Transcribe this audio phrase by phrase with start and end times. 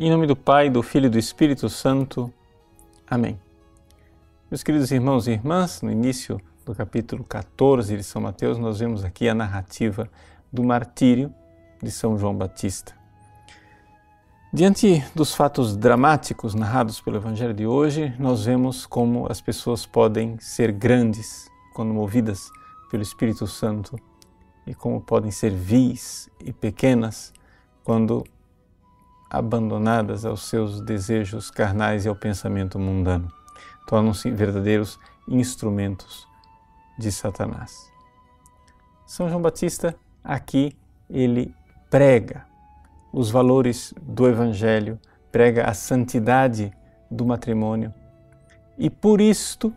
[0.00, 2.32] Em nome do Pai, do Filho e do Espírito Santo.
[3.04, 3.36] Amém.
[4.48, 9.04] Meus queridos irmãos e irmãs, no início do capítulo 14 de São Mateus, nós vemos
[9.04, 10.08] aqui a narrativa
[10.52, 11.34] do martírio
[11.82, 12.94] de São João Batista.
[14.52, 20.38] Diante dos fatos dramáticos narrados pelo Evangelho de hoje, nós vemos como as pessoas podem
[20.38, 22.48] ser grandes quando movidas
[22.88, 23.98] pelo Espírito Santo
[24.64, 27.32] e como podem ser vis e pequenas
[27.82, 28.24] quando
[29.30, 33.30] abandonadas aos seus desejos carnais e ao pensamento mundano.
[33.86, 36.26] Tornam-se verdadeiros instrumentos
[36.98, 37.90] de Satanás.
[39.06, 40.76] São João Batista, aqui,
[41.08, 41.54] ele
[41.88, 42.46] prega
[43.12, 44.98] os valores do Evangelho,
[45.32, 46.72] prega a santidade
[47.10, 47.92] do matrimônio
[48.78, 49.74] e por isto,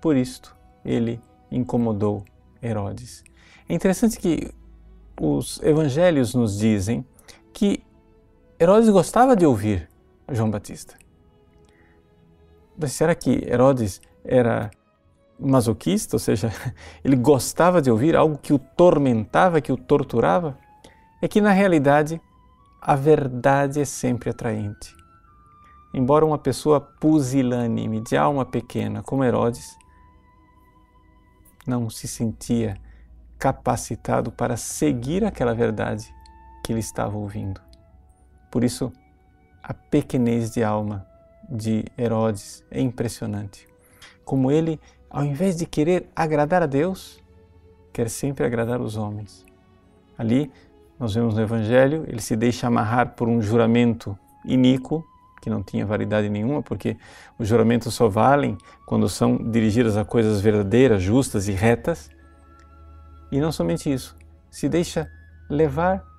[0.00, 1.18] por isto, ele
[1.50, 2.24] incomodou
[2.62, 3.24] Herodes.
[3.66, 4.50] É interessante que
[5.18, 7.06] os evangelhos nos dizem
[7.52, 7.82] que
[8.58, 9.88] Herodes gostava de ouvir
[10.30, 10.94] João Batista.
[12.78, 14.70] Mas será que Herodes era
[15.38, 16.52] masoquista, ou seja,
[17.04, 20.56] ele gostava de ouvir algo que o tormentava, que o torturava?
[21.20, 22.20] É que na realidade
[22.80, 24.94] a verdade é sempre atraente.
[25.92, 29.76] Embora uma pessoa pusilânime, de alma pequena, como Herodes,
[31.66, 32.76] não se sentia
[33.38, 36.12] capacitado para seguir aquela verdade
[36.62, 37.63] que ele estava ouvindo.
[38.54, 38.92] Por isso,
[39.60, 41.04] a pequenez de alma
[41.50, 43.66] de Herodes é impressionante.
[44.24, 47.20] Como ele, ao invés de querer agradar a Deus,
[47.92, 49.44] quer sempre agradar os homens.
[50.16, 50.52] Ali,
[51.00, 55.04] nós vemos no Evangelho, ele se deixa amarrar por um juramento iníquo,
[55.42, 56.96] que não tinha validade nenhuma, porque
[57.36, 62.08] os juramentos só valem quando são dirigidos a coisas verdadeiras, justas e retas.
[63.32, 64.16] E não somente isso,
[64.48, 65.10] se deixa
[65.50, 66.13] levar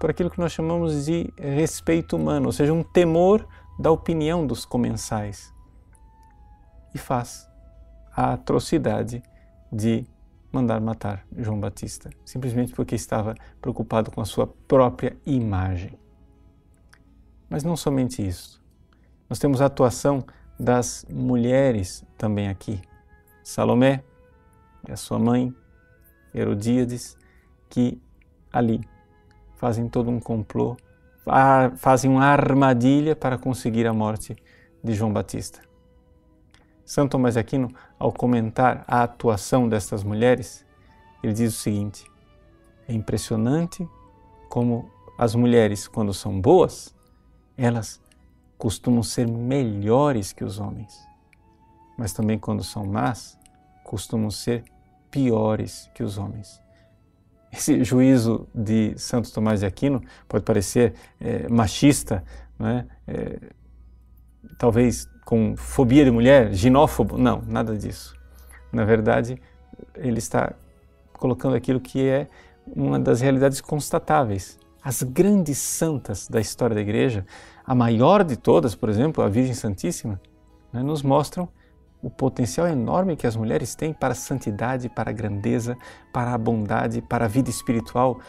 [0.00, 3.46] por aquilo que nós chamamos de respeito humano, ou seja, um temor
[3.78, 5.52] da opinião dos comensais.
[6.94, 7.46] E faz
[8.10, 9.22] a atrocidade
[9.70, 10.06] de
[10.50, 15.92] mandar matar João Batista, simplesmente porque estava preocupado com a sua própria imagem.
[17.50, 18.58] Mas não somente isso.
[19.28, 20.24] Nós temos a atuação
[20.58, 22.80] das mulheres também aqui.
[23.44, 24.02] Salomé
[24.88, 25.54] e a sua mãe,
[26.34, 27.18] Herodíades,
[27.68, 28.00] que
[28.50, 28.80] ali
[29.60, 30.74] fazem todo um complô,
[31.76, 34.34] fazem uma armadilha para conseguir a morte
[34.82, 35.60] de João Batista.
[36.82, 40.64] Santo Tomás de Aquino, ao comentar a atuação destas mulheres,
[41.22, 42.10] ele diz o seguinte:
[42.88, 43.86] é impressionante
[44.48, 46.96] como as mulheres, quando são boas,
[47.54, 48.00] elas
[48.56, 51.06] costumam ser melhores que os homens,
[51.98, 53.38] mas também quando são más,
[53.84, 54.64] costumam ser
[55.10, 56.62] piores que os homens.
[57.52, 62.22] Esse juízo de Santo Tomás de Aquino pode parecer é, machista,
[62.60, 62.84] é?
[63.08, 63.38] É,
[64.58, 67.18] talvez com fobia de mulher, ginófobo.
[67.18, 68.14] Não, nada disso.
[68.72, 69.40] Na verdade,
[69.96, 70.52] ele está
[71.14, 72.28] colocando aquilo que é
[72.66, 74.58] uma das realidades constatáveis.
[74.82, 77.26] As grandes santas da história da Igreja,
[77.66, 80.20] a maior de todas, por exemplo, a Virgem Santíssima,
[80.72, 81.48] né, nos mostram
[82.02, 85.76] o potencial enorme que as mulheres têm para a santidade, para a grandeza,
[86.12, 88.20] para a bondade, para a vida espiritual.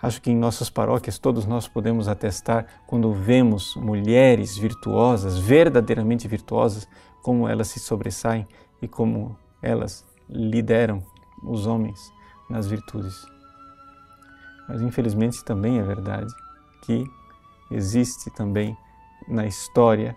[0.00, 6.86] Acho que em nossas paróquias todos nós podemos atestar quando vemos mulheres virtuosas, verdadeiramente virtuosas,
[7.22, 8.46] como elas se sobressaem
[8.82, 11.02] e como elas lideram
[11.42, 12.12] os homens
[12.50, 13.26] nas virtudes.
[14.68, 16.32] Mas infelizmente também é verdade
[16.82, 17.04] que
[17.70, 18.76] existe também
[19.26, 20.14] na história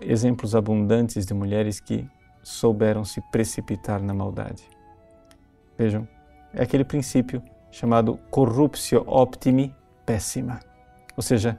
[0.00, 2.08] exemplos abundantes de mulheres que
[2.42, 4.68] souberam se precipitar na maldade.
[5.76, 6.06] Vejam,
[6.52, 9.74] é aquele princípio chamado corruptio optimi
[10.04, 10.60] pessima,
[11.16, 11.58] ou seja,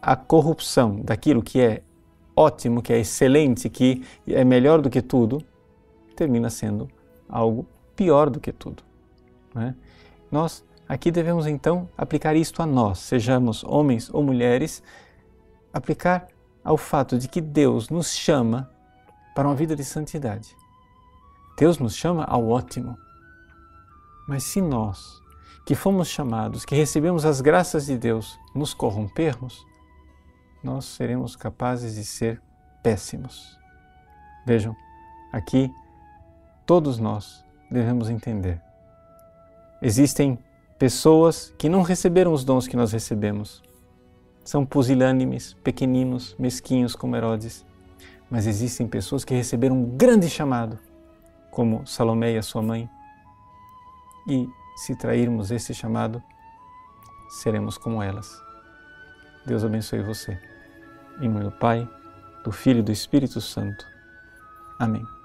[0.00, 1.82] a corrupção daquilo que é
[2.34, 5.42] ótimo, que é excelente, que é melhor do que tudo,
[6.16, 6.88] termina sendo
[7.28, 8.82] algo pior do que tudo.
[9.56, 9.74] É?
[10.30, 14.82] Nós aqui devemos então aplicar isto a nós, sejamos homens ou mulheres,
[15.72, 16.26] aplicar
[16.64, 18.70] ao fato de que Deus nos chama
[19.34, 20.54] para uma vida de santidade.
[21.56, 22.96] Deus nos chama ao ótimo.
[24.28, 25.20] Mas se nós,
[25.66, 29.64] que fomos chamados, que recebemos as graças de Deus, nos corrompermos,
[30.62, 32.40] nós seremos capazes de ser
[32.82, 33.58] péssimos.
[34.46, 34.74] Vejam,
[35.32, 35.70] aqui
[36.64, 38.60] todos nós devemos entender.
[39.80, 40.38] Existem
[40.78, 43.62] pessoas que não receberam os dons que nós recebemos,
[44.44, 47.64] são pusilânimes, pequeninos, mesquinhos como Herodes.
[48.30, 50.78] Mas existem pessoas que receberam um grande chamado,
[51.50, 52.88] como Salomé e a sua mãe.
[54.26, 56.22] E se trairmos esse chamado,
[57.28, 58.40] seremos como elas.
[59.44, 60.38] Deus abençoe você.
[61.20, 61.88] Em nome do Pai,
[62.44, 63.86] do Filho e do Espírito Santo.
[64.78, 65.21] Amém.